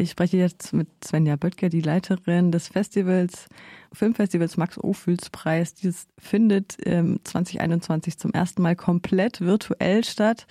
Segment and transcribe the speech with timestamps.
[0.00, 3.48] Ich spreche jetzt mit Svenja Böttger, die Leiterin des Festivals,
[3.92, 5.74] Filmfestivals Max Ophüls Preis.
[5.74, 10.46] Dieses findet ähm, 2021 zum ersten Mal komplett virtuell statt.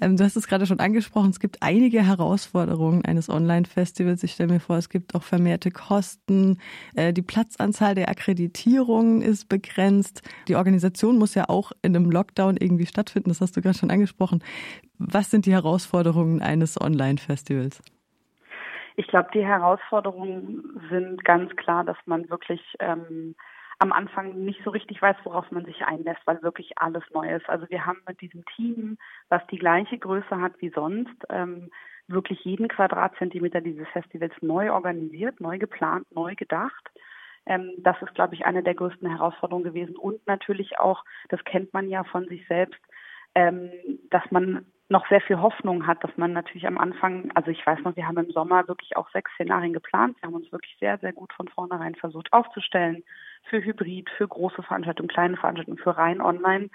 [0.00, 4.22] Ähm, du hast es gerade schon angesprochen, es gibt einige Herausforderungen eines Online-Festivals.
[4.22, 6.56] Ich stelle mir vor, es gibt auch vermehrte Kosten.
[6.94, 10.22] Äh, die Platzanzahl der Akkreditierungen ist begrenzt.
[10.48, 13.28] Die Organisation muss ja auch in einem Lockdown irgendwie stattfinden.
[13.28, 14.42] Das hast du gerade schon angesprochen.
[14.96, 17.82] Was sind die Herausforderungen eines Online-Festivals?
[18.96, 23.34] Ich glaube, die Herausforderungen sind ganz klar, dass man wirklich ähm,
[23.78, 27.48] am Anfang nicht so richtig weiß, worauf man sich einlässt, weil wirklich alles neu ist.
[27.48, 28.98] Also wir haben mit diesem Team,
[29.30, 31.70] was die gleiche Größe hat wie sonst, ähm,
[32.06, 36.90] wirklich jeden Quadratzentimeter dieses Festivals neu organisiert, neu geplant, neu gedacht.
[37.46, 39.96] Ähm, das ist, glaube ich, eine der größten Herausforderungen gewesen.
[39.96, 42.80] Und natürlich auch, das kennt man ja von sich selbst,
[43.34, 43.70] ähm,
[44.10, 47.78] dass man noch sehr viel Hoffnung hat, dass man natürlich am Anfang, also ich weiß
[47.84, 50.16] noch, wir haben im Sommer wirklich auch sechs Szenarien geplant.
[50.20, 53.04] Wir haben uns wirklich sehr, sehr gut von vornherein versucht aufzustellen
[53.44, 56.70] für Hybrid, für große Veranstaltungen, kleine Veranstaltungen, für rein online.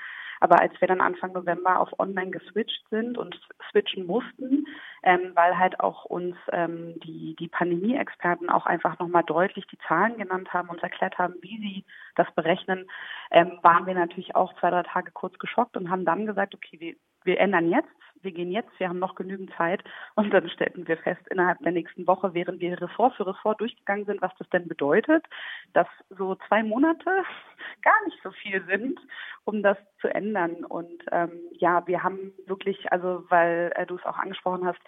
[0.45, 3.35] Aber als wir dann Anfang November auf online geswitcht sind und
[3.71, 4.67] switchen mussten,
[5.01, 10.17] ähm, weil halt auch uns ähm, die, die Pandemie-Experten auch einfach nochmal deutlich die Zahlen
[10.17, 12.85] genannt haben, uns erklärt haben, wie sie das berechnen,
[13.31, 16.79] ähm, waren wir natürlich auch zwei, drei Tage kurz geschockt und haben dann gesagt, okay,
[16.79, 17.89] wir, wir ändern jetzt
[18.21, 19.83] wir gehen jetzt, wir haben noch genügend Zeit.
[20.15, 24.05] Und dann stellten wir fest, innerhalb der nächsten Woche, während wir Ressort für Ressort durchgegangen
[24.05, 25.25] sind, was das denn bedeutet,
[25.73, 27.05] dass so zwei Monate
[27.81, 28.99] gar nicht so viel sind,
[29.43, 30.65] um das zu ändern.
[30.65, 34.79] Und ähm, ja, wir haben wirklich, also weil äh, du es auch angesprochen hast,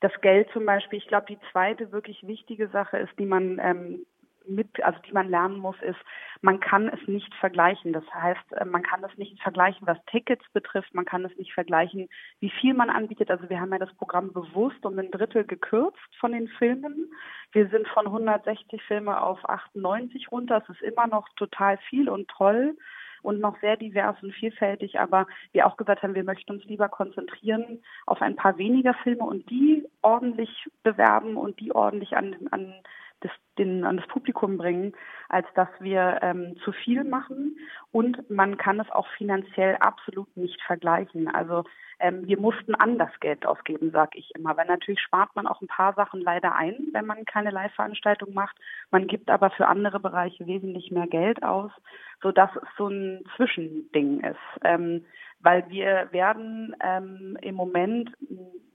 [0.00, 4.06] das Geld zum Beispiel, ich glaube, die zweite wirklich wichtige Sache ist, die man ähm,
[4.48, 5.98] mit, also die man lernen muss, ist,
[6.40, 7.92] man kann es nicht vergleichen.
[7.92, 10.94] Das heißt, äh, man kann es nicht vergleichen, was Tickets betrifft.
[10.94, 12.08] Man kann es nicht vergleichen,
[12.40, 13.30] wie viel man anbietet.
[13.30, 17.12] Also wir haben ja das Programm bewusst um ein Drittel gekürzt von den Filmen.
[17.52, 20.62] Wir sind von 160 Filme auf 98 runter.
[20.62, 22.76] Es ist immer noch total viel und toll
[23.26, 26.88] und noch sehr divers und vielfältig, aber wir auch gesagt haben, wir möchten uns lieber
[26.88, 32.72] konzentrieren auf ein paar weniger Filme und die ordentlich bewerben und die ordentlich an, an
[33.20, 34.92] das, den, an das Publikum bringen,
[35.28, 37.58] als dass wir ähm, zu viel machen.
[37.92, 41.28] Und man kann es auch finanziell absolut nicht vergleichen.
[41.28, 41.64] Also
[41.98, 44.56] ähm, wir mussten anders Geld ausgeben, sage ich immer.
[44.56, 48.56] Weil natürlich spart man auch ein paar Sachen leider ein, wenn man keine Live-Veranstaltung macht.
[48.90, 51.70] Man gibt aber für andere Bereiche wesentlich mehr Geld aus,
[52.22, 54.36] sodass es so ein Zwischending ist.
[54.64, 55.04] Ähm,
[55.40, 58.10] weil wir werden ähm, im Moment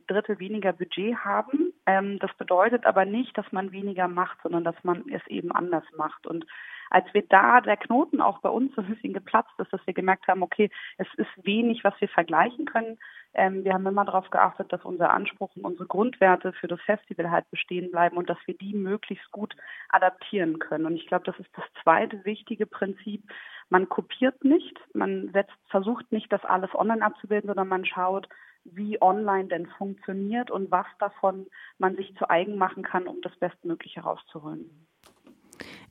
[0.07, 1.73] Drittel weniger Budget haben.
[1.85, 5.83] Ähm, das bedeutet aber nicht, dass man weniger macht, sondern dass man es eben anders
[5.95, 6.27] macht.
[6.27, 6.45] Und
[6.89, 9.93] als wir da der Knoten auch bei uns so ein bisschen geplatzt ist, dass wir
[9.93, 12.99] gemerkt haben, okay, es ist wenig, was wir vergleichen können.
[13.33, 17.31] Ähm, wir haben immer darauf geachtet, dass unser Anspruch und unsere Grundwerte für das Festival
[17.31, 19.55] halt bestehen bleiben und dass wir die möglichst gut
[19.87, 20.85] adaptieren können.
[20.85, 23.23] Und ich glaube, das ist das zweite wichtige Prinzip.
[23.69, 28.27] Man kopiert nicht, man setzt, versucht nicht, das alles online abzubilden, sondern man schaut,
[28.63, 33.35] wie online denn funktioniert und was davon man sich zu eigen machen kann, um das
[33.37, 34.87] Bestmögliche herauszuholen.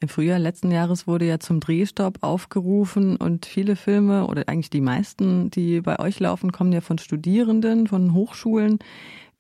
[0.01, 4.81] Im Frühjahr letzten Jahres wurde ja zum Drehstopp aufgerufen und viele Filme oder eigentlich die
[4.81, 8.79] meisten, die bei euch laufen, kommen ja von Studierenden, von Hochschulen.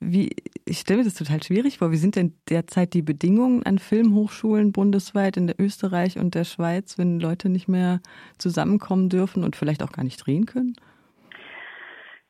[0.01, 0.31] Wie,
[0.65, 1.91] ich stelle mir das total schwierig vor.
[1.93, 6.97] Wie sind denn derzeit die Bedingungen an Filmhochschulen bundesweit in der Österreich und der Schweiz,
[6.97, 8.01] wenn Leute nicht mehr
[8.39, 10.75] zusammenkommen dürfen und vielleicht auch gar nicht drehen können?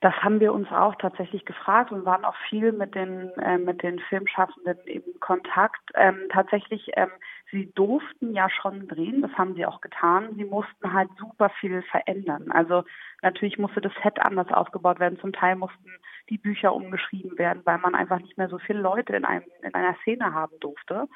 [0.00, 3.82] Das haben wir uns auch tatsächlich gefragt und waren auch viel mit den äh, mit
[3.82, 5.90] den Filmschaffenden in Kontakt.
[5.94, 7.10] Ähm, tatsächlich, ähm,
[7.50, 10.34] sie durften ja schon drehen, das haben sie auch getan.
[10.36, 12.50] Sie mussten halt super viel verändern.
[12.50, 12.84] Also
[13.20, 15.20] natürlich musste das Set anders aufgebaut werden.
[15.20, 15.90] Zum Teil mussten
[16.30, 19.74] die Bücher umgeschrieben werden, weil man einfach nicht mehr so viele Leute in einem in
[19.74, 21.08] einer Szene haben durfte.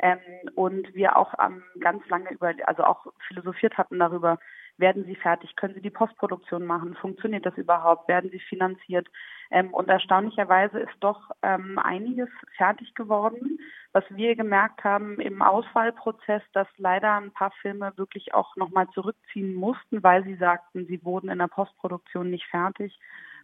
[0.00, 0.18] Ähm,
[0.54, 4.38] und wir auch ähm, ganz lange über, also auch philosophiert hatten darüber,
[4.78, 5.54] werden sie fertig?
[5.56, 6.94] Können sie die Postproduktion machen?
[6.94, 8.08] Funktioniert das überhaupt?
[8.08, 9.08] Werden sie finanziert?
[9.50, 13.58] Ähm, und erstaunlicherweise ist doch ähm, einiges fertig geworden.
[13.92, 19.54] Was wir gemerkt haben im Auswahlprozess, dass leider ein paar Filme wirklich auch nochmal zurückziehen
[19.54, 22.98] mussten, weil sie sagten, sie wurden in der Postproduktion nicht fertig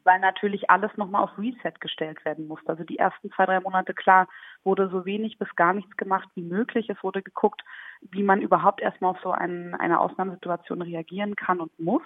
[0.04, 2.68] weil natürlich alles nochmal auf Reset gestellt werden musste.
[2.68, 4.28] Also die ersten zwei, drei Monate, klar,
[4.62, 6.88] wurde so wenig bis gar nichts gemacht wie möglich.
[6.88, 7.62] Es wurde geguckt,
[8.02, 12.02] wie man überhaupt erstmal auf so ein, eine Ausnahmesituation reagieren kann und muss.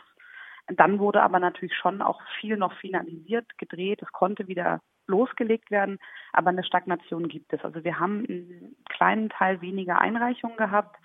[0.68, 4.02] Dann wurde aber natürlich schon auch viel noch finalisiert, gedreht.
[4.02, 5.98] Es konnte wieder losgelegt werden,
[6.32, 7.64] aber eine Stagnation gibt es.
[7.64, 10.96] Also wir haben einen kleinen Teil weniger Einreichungen gehabt.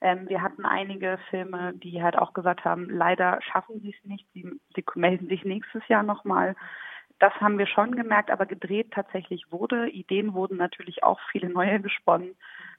[0.00, 4.26] Ähm, wir hatten einige Filme, die halt auch gesagt haben, leider schaffen sie es nicht,
[4.32, 6.54] sie, sie melden sich nächstes Jahr nochmal.
[7.18, 9.88] das haben wir schon gemerkt, aber gedreht tatsächlich wurde.
[9.88, 12.36] Ideen wurden natürlich auch viele neue gesponnen,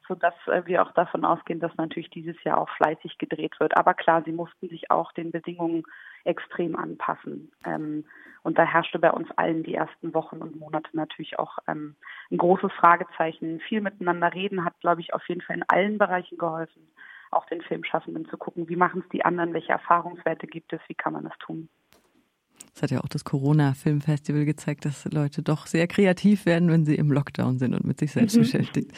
[0.07, 3.75] sodass äh, wir auch davon ausgehen, dass natürlich dieses Jahr auch fleißig gedreht wird.
[3.77, 5.83] Aber klar, sie mussten sich auch den Bedingungen
[6.23, 7.51] extrem anpassen.
[7.65, 8.05] Ähm,
[8.43, 11.95] und da herrschte bei uns allen die ersten Wochen und Monate natürlich auch ähm,
[12.31, 13.59] ein großes Fragezeichen.
[13.67, 16.87] Viel miteinander reden hat, glaube ich, auf jeden Fall in allen Bereichen geholfen,
[17.31, 20.95] auch den Filmschaffenden zu gucken, wie machen es die anderen, welche Erfahrungswerte gibt es, wie
[20.95, 21.69] kann man das tun.
[22.73, 26.95] Das hat ja auch das Corona-Filmfestival gezeigt, dass Leute doch sehr kreativ werden, wenn sie
[26.95, 28.41] im Lockdown sind und mit sich selbst mhm.
[28.41, 28.91] beschäftigt.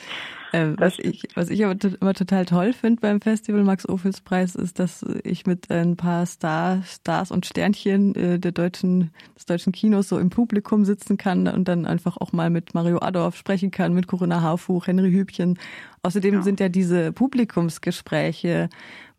[0.51, 4.56] Äh, was ich, was ich aber immer total toll finde beim Festival Max Ophüls Preis
[4.56, 9.72] ist, dass ich mit ein paar Star, Stars und Sternchen äh, der deutschen, des deutschen
[9.72, 13.72] Kinos so im Publikum sitzen kann und dann einfach auch mal mit Mario Adorf sprechen
[13.72, 15.57] kann, mit Corinna Harfuch, Henry Hübchen
[16.03, 16.42] Außerdem ja.
[16.42, 18.69] sind ja diese Publikumsgespräche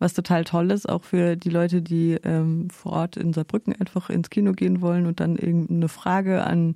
[0.03, 4.09] was total toll ist, auch für die Leute, die ähm, vor Ort in Saarbrücken einfach
[4.09, 6.75] ins Kino gehen wollen und dann irgendeine Frage an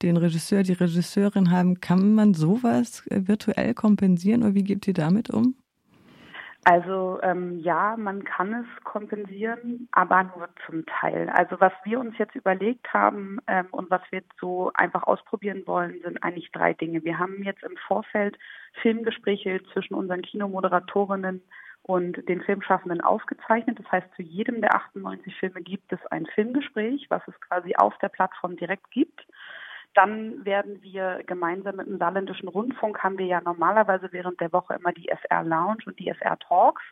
[0.00, 1.80] den Regisseur, die Regisseurin haben.
[1.80, 5.56] Kann man sowas äh, virtuell kompensieren oder wie geht ihr damit um?
[6.64, 11.30] Also ähm, ja, man kann es kompensieren, aber nur zum Teil.
[11.30, 16.00] Also was wir uns jetzt überlegt haben ähm, und was wir so einfach ausprobieren wollen,
[16.04, 17.02] sind eigentlich drei Dinge.
[17.04, 18.36] Wir haben jetzt im Vorfeld
[18.82, 21.42] Filmgespräche zwischen unseren Kinomoderatorinnen
[21.82, 23.78] und den Filmschaffenden aufgezeichnet.
[23.78, 27.96] Das heißt, zu jedem der 98 Filme gibt es ein Filmgespräch, was es quasi auf
[27.98, 29.26] der Plattform direkt gibt.
[29.94, 34.74] Dann werden wir gemeinsam mit dem Saarländischen Rundfunk haben wir ja normalerweise während der Woche
[34.74, 36.82] immer die SR Lounge und die SR Talks.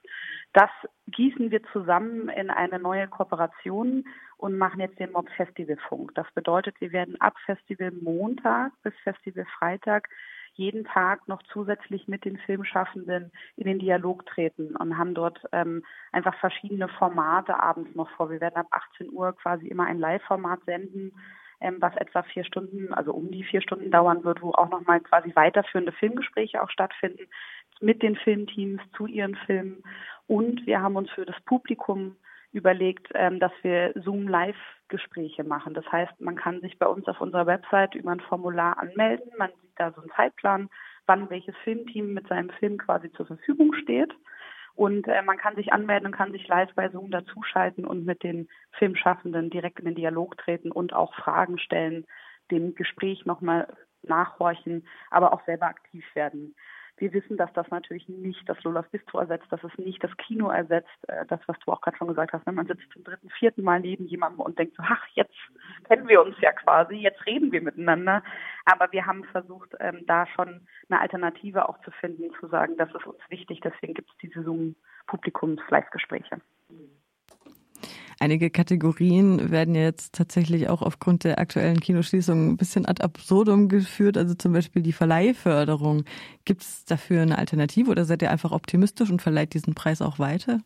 [0.52, 0.70] Das
[1.06, 4.04] gießen wir zusammen in eine neue Kooperation
[4.38, 6.14] und machen jetzt den Mob Festival Funk.
[6.14, 10.08] Das bedeutet, wir werden ab Festival Montag bis Festival Freitag
[10.56, 15.84] jeden Tag noch zusätzlich mit den Filmschaffenden in den Dialog treten und haben dort ähm,
[16.12, 18.30] einfach verschiedene Formate abends noch vor.
[18.30, 21.12] Wir werden ab 18 Uhr quasi immer ein Live-Format senden,
[21.60, 25.00] ähm, was etwa vier Stunden, also um die vier Stunden dauern wird, wo auch nochmal
[25.00, 27.26] quasi weiterführende Filmgespräche auch stattfinden
[27.80, 29.82] mit den Filmteams zu ihren Filmen.
[30.26, 32.16] Und wir haben uns für das Publikum
[32.52, 34.56] überlegt, ähm, dass wir Zoom Live
[34.88, 35.74] Gespräche machen.
[35.74, 39.30] Das heißt, man kann sich bei uns auf unserer Website über ein Formular anmelden.
[39.36, 40.68] Man sieht da so einen Zeitplan,
[41.06, 44.12] wann welches Filmteam mit seinem Film quasi zur Verfügung steht.
[44.76, 48.22] Und äh, man kann sich anmelden und kann sich live bei Zoom dazuschalten und mit
[48.22, 52.06] den Filmschaffenden direkt in den Dialog treten und auch Fragen stellen,
[52.50, 53.66] dem Gespräch nochmal
[54.02, 56.54] nachhorchen, aber auch selber aktiv werden.
[56.98, 60.48] Wir wissen, dass das natürlich nicht das Lolas Bistro ersetzt, dass es nicht das Kino
[60.48, 62.46] ersetzt, äh, das, was du auch gerade schon gesagt hast.
[62.46, 62.52] Ne?
[62.52, 65.34] Man sitzt zum dritten, vierten Mal neben jemandem und denkt so, ach, jetzt
[65.84, 68.22] kennen wir uns ja quasi, jetzt reden wir miteinander.
[68.64, 72.88] Aber wir haben versucht, ähm, da schon eine Alternative auch zu finden, zu sagen, das
[72.94, 76.40] ist uns wichtig, deswegen gibt es diese Zoom-Publikums-Live-Gespräche.
[78.18, 84.16] Einige Kategorien werden jetzt tatsächlich auch aufgrund der aktuellen Kinoschließung ein bisschen ad absurdum geführt,
[84.16, 86.04] also zum Beispiel die Verleihförderung.
[86.46, 90.18] Gibt es dafür eine Alternative oder seid ihr einfach optimistisch und verleiht diesen Preis auch
[90.18, 90.60] weiter?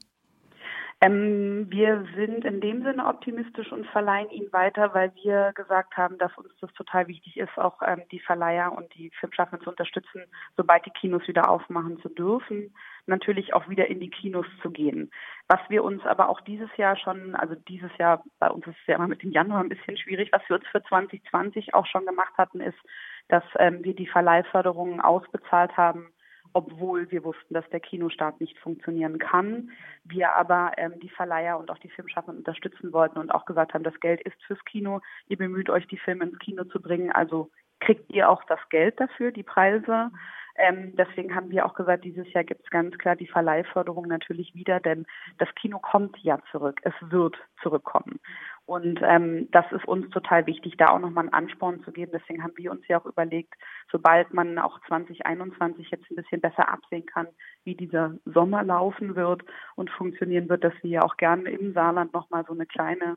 [1.02, 6.18] Ähm, wir sind in dem Sinne optimistisch und verleihen ihn weiter, weil wir gesagt haben,
[6.18, 10.24] dass uns das total wichtig ist, auch ähm, die Verleiher und die Filmschaffenden zu unterstützen,
[10.58, 12.74] sobald die Kinos wieder aufmachen zu dürfen,
[13.06, 15.10] natürlich auch wieder in die Kinos zu gehen.
[15.50, 18.86] Was wir uns aber auch dieses Jahr schon, also dieses Jahr, bei uns ist es
[18.86, 22.06] ja immer mit dem Januar ein bisschen schwierig, was wir uns für 2020 auch schon
[22.06, 22.78] gemacht hatten, ist,
[23.26, 26.12] dass ähm, wir die Verleihförderungen ausbezahlt haben
[26.52, 29.70] obwohl wir wussten, dass der Kinostart nicht funktionieren kann.
[30.02, 33.84] Wir aber ähm, die Verleiher und auch die Filmschaffenden unterstützen wollten und auch gesagt haben,
[33.84, 35.00] das Geld ist fürs Kino.
[35.28, 38.98] Ihr bemüht euch, die Filme ins Kino zu bringen, also kriegt ihr auch das Geld
[38.98, 40.10] dafür, die Preise.
[40.56, 44.54] Ähm, deswegen haben wir auch gesagt, dieses Jahr gibt es ganz klar die Verleihförderung natürlich
[44.54, 45.06] wieder, denn
[45.38, 46.80] das Kino kommt ja zurück.
[46.82, 48.20] Es wird zurückkommen.
[48.70, 52.12] Und ähm, das ist uns total wichtig, da auch nochmal einen Ansporn zu geben.
[52.14, 53.54] Deswegen haben wir uns ja auch überlegt,
[53.90, 57.26] sobald man auch 2021 jetzt ein bisschen besser absehen kann,
[57.64, 59.42] wie dieser Sommer laufen wird
[59.74, 63.16] und funktionieren wird, dass wir ja auch gerne im Saarland nochmal so eine kleine,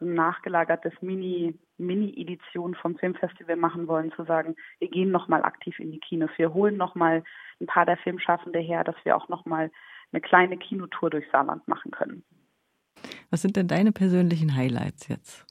[0.00, 5.92] ein nachgelagertes Mini, Mini-Edition vom Filmfestival machen wollen, zu sagen, wir gehen nochmal aktiv in
[5.92, 7.22] die Kinos, wir holen nochmal
[7.60, 9.70] ein paar der Filmschaffende her, dass wir auch nochmal
[10.12, 12.24] eine kleine Kinotour durch Saarland machen können.
[13.30, 15.46] Was sind denn deine persönlichen Highlights jetzt?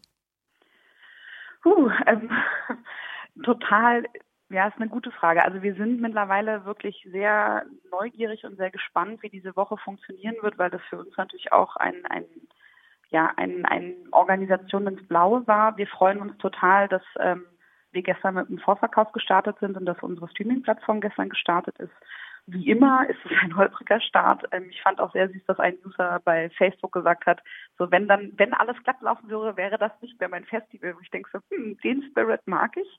[1.66, 2.30] Uh, ähm,
[3.44, 4.06] total,
[4.50, 5.44] ja, ist eine gute Frage.
[5.44, 10.58] Also wir sind mittlerweile wirklich sehr neugierig und sehr gespannt, wie diese Woche funktionieren wird,
[10.58, 12.26] weil das für uns natürlich auch ein, ein
[13.16, 15.78] ja, ein, eine Organisation ins Blaue war.
[15.78, 17.46] Wir freuen uns total, dass ähm,
[17.94, 21.94] wir gestern mit dem Vorverkauf gestartet sind und dass unsere Streaming-Plattform gestern gestartet ist
[22.48, 24.44] wie immer ist es ein holpriger Start.
[24.52, 27.42] Ähm, ich fand auch sehr süß, dass ein User bei Facebook gesagt hat,
[27.78, 30.96] so wenn dann, wenn alles glatt laufen würde, wäre das nicht mehr mein Festival.
[31.02, 32.98] Ich denke so, hm, den Spirit mag ich.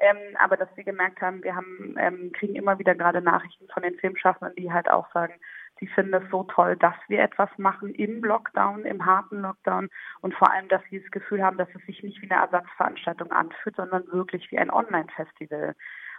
[0.00, 3.82] Ähm, aber dass wir gemerkt haben, wir haben, ähm, kriegen immer wieder gerade Nachrichten von
[3.82, 5.34] den Filmschaffenden, die halt auch sagen,
[5.80, 9.88] sie finden es so toll, dass wir etwas machen im Lockdown, im harten Lockdown
[10.20, 13.30] und vor allem, dass sie das Gefühl haben, dass es sich nicht wie eine Ersatzveranstaltung
[13.32, 15.74] anfühlt, sondern wirklich wie ein Online-Festival.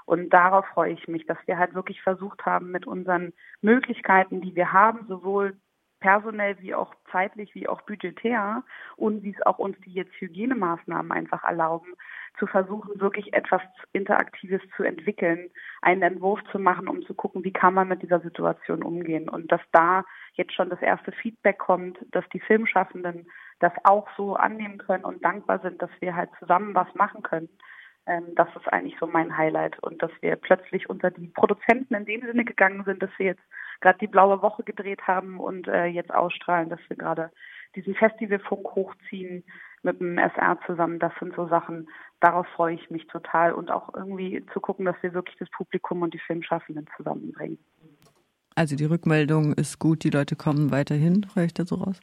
[0.05, 4.55] Und darauf freue ich mich, dass wir halt wirklich versucht haben, mit unseren Möglichkeiten, die
[4.55, 5.55] wir haben, sowohl
[5.99, 8.63] personell wie auch zeitlich wie auch budgetär
[8.95, 11.93] und wie es auch uns die jetzt Hygienemaßnahmen einfach erlauben,
[12.37, 13.61] zu versuchen, wirklich etwas
[13.93, 15.49] Interaktives zu entwickeln,
[15.81, 19.29] einen Entwurf zu machen, um zu gucken, wie kann man mit dieser Situation umgehen.
[19.29, 23.27] Und dass da jetzt schon das erste Feedback kommt, dass die Filmschaffenden
[23.59, 27.49] das auch so annehmen können und dankbar sind, dass wir halt zusammen was machen können,
[28.05, 29.81] ähm, das ist eigentlich so mein Highlight.
[29.83, 33.43] Und dass wir plötzlich unter die Produzenten in dem Sinne gegangen sind, dass wir jetzt
[33.81, 37.31] gerade die blaue Woche gedreht haben und äh, jetzt ausstrahlen, dass wir gerade
[37.75, 39.43] diesen Festivalfunk hochziehen
[39.83, 40.99] mit dem SR zusammen.
[40.99, 44.95] Das sind so Sachen, darauf freue ich mich total und auch irgendwie zu gucken, dass
[45.01, 47.57] wir wirklich das Publikum und die Filmschaffenden zusammenbringen.
[48.55, 51.99] Also die Rückmeldung ist gut, die Leute kommen weiterhin, höre ich da so raus?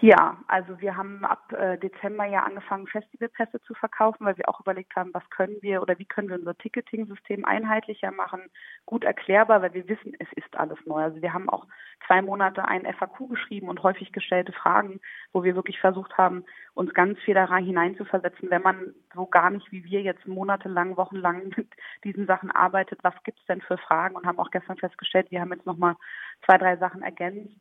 [0.00, 4.60] Ja, also wir haben ab äh, Dezember ja angefangen, Festivalpässe zu verkaufen, weil wir auch
[4.60, 8.42] überlegt haben, was können wir oder wie können wir unser Ticketing-System einheitlicher machen,
[8.86, 11.02] gut erklärbar, weil wir wissen, es ist alles neu.
[11.02, 11.66] Also wir haben auch
[12.06, 15.00] zwei Monate ein FAQ geschrieben und häufig gestellte Fragen,
[15.32, 16.44] wo wir wirklich versucht haben,
[16.74, 21.48] uns ganz viel da hineinzuversetzen, wenn man so gar nicht wie wir jetzt monatelang, wochenlang
[21.56, 21.68] mit
[22.04, 25.52] diesen Sachen arbeitet, was gibt's denn für Fragen und haben auch gestern festgestellt, wir haben
[25.52, 25.96] jetzt nochmal
[26.44, 27.56] zwei, drei Sachen ergänzt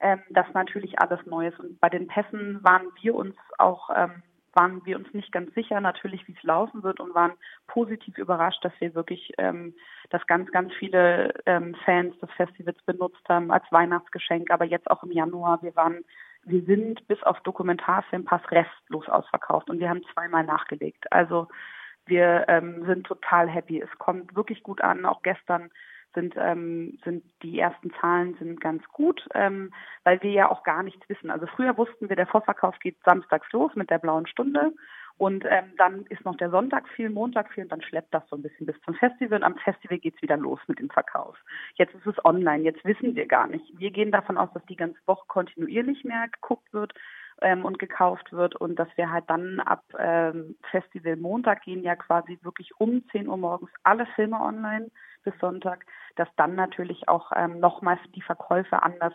[0.00, 1.58] ähm, das natürlich alles Neues.
[1.58, 4.22] Und bei den Pässen waren wir uns auch ähm,
[4.56, 7.34] waren wir uns nicht ganz sicher natürlich, wie es laufen wird und waren
[7.66, 9.74] positiv überrascht, dass wir wirklich, ähm,
[10.08, 15.02] dass ganz, ganz viele ähm, Fans des Festivals benutzt haben als Weihnachtsgeschenk, aber jetzt auch
[15.02, 15.62] im Januar.
[15.62, 16.04] Wir waren,
[16.44, 21.12] wir sind bis auf Dokumentarfilmpass restlos ausverkauft und wir haben zweimal nachgelegt.
[21.12, 21.48] Also
[22.06, 23.80] wir ähm, sind total happy.
[23.80, 25.04] Es kommt wirklich gut an.
[25.04, 25.70] Auch gestern
[26.16, 30.82] sind, ähm, sind die ersten Zahlen sind ganz gut, ähm, weil wir ja auch gar
[30.82, 31.30] nichts wissen.
[31.30, 34.72] Also früher wussten wir, der Vorverkauf geht samstags los mit der blauen Stunde
[35.18, 38.36] und ähm, dann ist noch der Sonntag viel, Montag viel und dann schleppt das so
[38.36, 41.36] ein bisschen bis zum Festival und am Festival geht's wieder los mit dem Verkauf.
[41.74, 43.64] Jetzt ist es online, jetzt wissen wir gar nicht.
[43.78, 46.92] Wir gehen davon aus, dass die ganze Woche kontinuierlich mehr geguckt wird
[47.40, 51.96] ähm, und gekauft wird und dass wir halt dann ab ähm, Festival Montag gehen ja
[51.96, 54.90] quasi wirklich um 10 Uhr morgens alle Filme online
[55.26, 59.14] bis Sonntag, dass dann natürlich auch ähm, nochmal die Verkäufe anders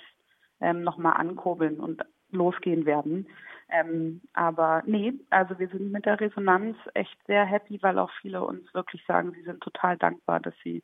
[0.60, 3.27] ähm, nochmal ankurbeln und losgehen werden.
[3.70, 8.44] Ähm, aber nee, also wir sind mit der Resonanz echt sehr happy, weil auch viele
[8.44, 10.84] uns wirklich sagen, sie sind total dankbar, dass sie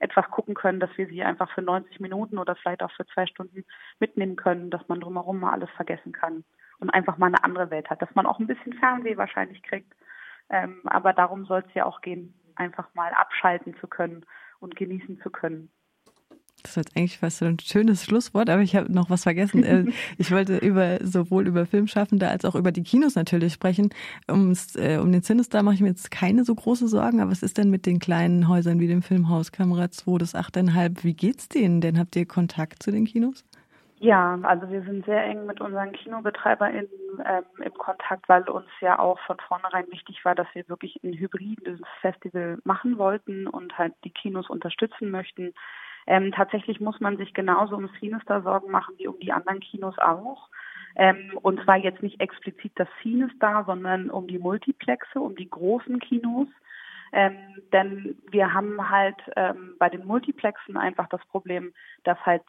[0.00, 3.26] etwas gucken können, dass wir sie einfach für 90 Minuten oder vielleicht auch für zwei
[3.26, 3.64] Stunden
[3.98, 6.44] mitnehmen können, dass man drumherum mal alles vergessen kann
[6.78, 9.92] und einfach mal eine andere Welt hat, dass man auch ein bisschen Fernseh wahrscheinlich kriegt.
[10.50, 14.24] Ähm, aber darum soll es ja auch gehen, einfach mal abschalten zu können
[14.60, 15.70] und genießen zu können.
[16.62, 19.62] Das ist jetzt eigentlich fast so ein schönes Schlusswort, aber ich habe noch was vergessen.
[19.62, 19.86] Äh,
[20.18, 23.90] ich wollte über sowohl über Filmschaffende als auch über die Kinos natürlich sprechen.
[24.28, 27.42] Ums, äh, um den Sinister mache ich mir jetzt keine so große Sorgen, aber was
[27.42, 31.04] ist denn mit den kleinen Häusern wie dem Filmhaus Kamera 2, das 8,5?
[31.04, 31.98] Wie geht's denen denn?
[31.98, 33.44] Habt ihr Kontakt zu den Kinos?
[34.00, 36.88] Ja, also wir sind sehr eng mit unseren KinobetreiberInnen
[37.24, 41.14] ähm, im Kontakt, weil uns ja auch von vornherein wichtig war, dass wir wirklich ein
[41.14, 45.52] hybrides Festival machen wollten und halt die Kinos unterstützen möchten.
[46.06, 49.98] Ähm, tatsächlich muss man sich genauso um Sinister Sorgen machen wie um die anderen Kinos
[49.98, 50.48] auch.
[50.94, 55.98] Ähm, und zwar jetzt nicht explizit das Sinister, sondern um die Multiplexe, um die großen
[55.98, 56.46] Kinos.
[57.12, 57.36] Ähm,
[57.72, 61.72] denn wir haben halt ähm, bei den Multiplexen einfach das Problem,
[62.04, 62.42] dass halt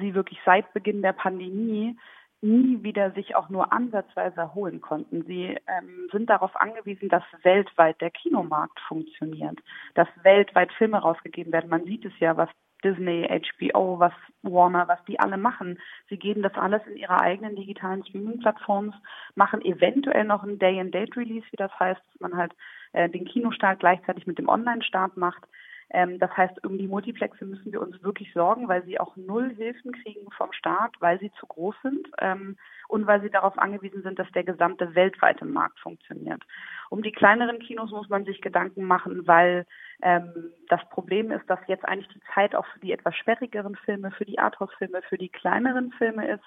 [0.00, 1.96] sie wirklich seit Beginn der Pandemie
[2.42, 5.24] nie wieder sich auch nur ansatzweise erholen konnten.
[5.26, 9.58] Sie ähm, sind darauf angewiesen, dass weltweit der Kinomarkt funktioniert,
[9.94, 11.70] dass weltweit Filme rausgegeben werden.
[11.70, 12.48] Man sieht es ja, was
[12.82, 15.78] Disney, HBO, was Warner, was die alle machen.
[16.08, 18.94] Sie geben das alles in ihre eigenen digitalen Streaming-Plattforms,
[19.36, 22.52] machen eventuell noch ein Day-and-Date-Release, wie das heißt, dass man halt
[22.92, 25.44] äh, den Kinostart gleichzeitig mit dem Online-Start macht.
[25.92, 29.54] Ähm, das heißt, um die Multiplexe müssen wir uns wirklich sorgen, weil sie auch null
[29.54, 32.56] Hilfen kriegen vom Staat, weil sie zu groß sind ähm,
[32.88, 36.42] und weil sie darauf angewiesen sind, dass der gesamte weltweite Markt funktioniert.
[36.88, 39.66] Um die kleineren Kinos muss man sich Gedanken machen, weil
[40.00, 40.32] ähm,
[40.68, 44.24] das Problem ist, dass jetzt eigentlich die Zeit auch für die etwas sperrigeren Filme, für
[44.24, 46.44] die Arthouse-Filme, für die kleineren Filme ist,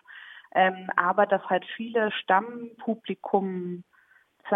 [0.55, 3.83] ähm, aber dass halt viele Stammpublikum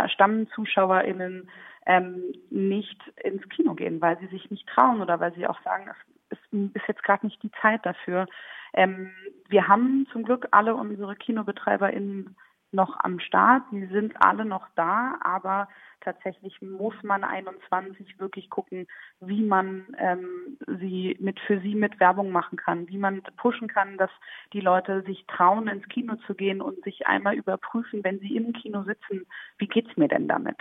[0.08, 1.50] StammzuschauerInnen
[1.90, 5.90] ähm, nicht ins Kino gehen, weil sie sich nicht trauen oder weil sie auch sagen,
[6.30, 8.28] ist, ist jetzt gerade nicht die Zeit dafür.
[8.74, 9.10] Ähm,
[9.48, 12.38] wir haben zum Glück alle unsere KinobetreiberInnen
[12.72, 13.64] noch am Start.
[13.72, 15.68] Sie sind alle noch da, aber
[16.02, 18.86] tatsächlich muss man 21 wirklich gucken,
[19.20, 23.98] wie man ähm, sie mit für sie mit Werbung machen kann, wie man pushen kann,
[23.98, 24.12] dass
[24.54, 28.54] die Leute sich trauen, ins Kino zu gehen und sich einmal überprüfen, wenn sie im
[28.54, 29.26] Kino sitzen,
[29.58, 30.58] wie geht's mir denn damit?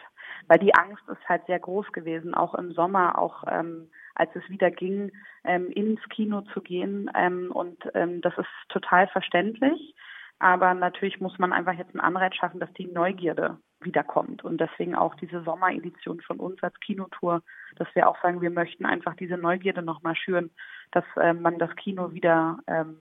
[0.48, 4.48] Weil die Angst ist halt sehr groß gewesen, auch im Sommer, auch ähm, als es
[4.48, 5.12] wieder ging,
[5.44, 7.10] ähm, ins Kino zu gehen.
[7.14, 9.94] Ähm, und ähm, das ist total verständlich.
[10.40, 14.44] Aber natürlich muss man einfach jetzt einen Anreiz schaffen, dass die Neugierde wiederkommt.
[14.44, 17.42] Und deswegen auch diese Sommeredition von uns als Kinotour,
[17.76, 20.50] dass wir auch sagen, wir möchten einfach diese Neugierde nochmal schüren,
[20.92, 22.98] dass äh, man das Kino wieder ähm,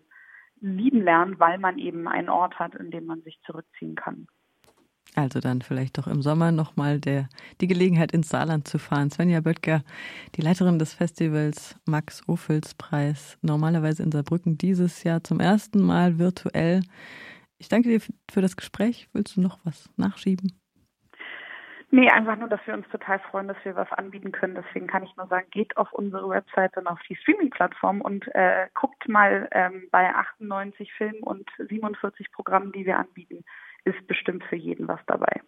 [0.60, 4.28] lieben lernt, weil man eben einen Ort hat, in dem man sich zurückziehen kann.
[5.18, 9.10] Also dann vielleicht doch im Sommer nochmal die Gelegenheit ins Saarland zu fahren.
[9.10, 9.82] Svenja Böttger,
[10.36, 16.20] die Leiterin des Festivals Max Ophüls Preis, normalerweise in Saarbrücken dieses Jahr zum ersten Mal
[16.20, 16.82] virtuell.
[17.58, 19.10] Ich danke dir für das Gespräch.
[19.12, 20.52] Willst du noch was nachschieben?
[21.90, 24.54] Nee, einfach nur, dass wir uns total freuen, dass wir was anbieten können.
[24.54, 28.68] Deswegen kann ich nur sagen, geht auf unsere Webseite und auf die Streaming-Plattform und äh,
[28.76, 33.44] guckt mal ähm, bei 98 Filmen und 47 Programmen, die wir anbieten,
[33.88, 35.42] ist bestimmt für jeden was dabei.